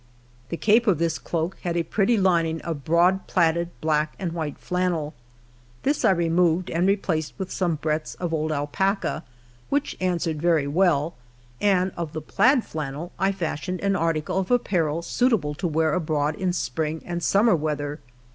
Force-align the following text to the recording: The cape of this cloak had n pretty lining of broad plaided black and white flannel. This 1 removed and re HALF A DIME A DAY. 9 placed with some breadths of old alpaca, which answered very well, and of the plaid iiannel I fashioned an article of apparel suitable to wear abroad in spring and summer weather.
The 0.49 0.57
cape 0.57 0.87
of 0.87 0.97
this 0.97 1.19
cloak 1.19 1.57
had 1.61 1.77
n 1.77 1.83
pretty 1.83 2.17
lining 2.17 2.59
of 2.63 2.83
broad 2.83 3.27
plaided 3.27 3.69
black 3.81 4.15
and 4.17 4.31
white 4.31 4.57
flannel. 4.57 5.13
This 5.83 6.03
1 6.03 6.17
removed 6.17 6.71
and 6.71 6.87
re 6.87 6.95
HALF 6.95 6.95
A 6.95 6.95
DIME 6.95 6.95
A 6.95 6.95
DAY. 6.95 6.95
9 6.95 7.01
placed 7.03 7.33
with 7.37 7.51
some 7.51 7.75
breadths 7.75 8.15
of 8.15 8.33
old 8.33 8.51
alpaca, 8.51 9.23
which 9.69 9.95
answered 10.01 10.41
very 10.41 10.65
well, 10.65 11.13
and 11.61 11.91
of 11.95 12.13
the 12.13 12.21
plaid 12.23 12.61
iiannel 12.63 13.11
I 13.19 13.31
fashioned 13.31 13.81
an 13.81 13.95
article 13.95 14.39
of 14.39 14.49
apparel 14.49 15.03
suitable 15.03 15.53
to 15.53 15.67
wear 15.67 15.93
abroad 15.93 16.33
in 16.33 16.51
spring 16.51 17.03
and 17.05 17.21
summer 17.21 17.55
weather. 17.55 17.99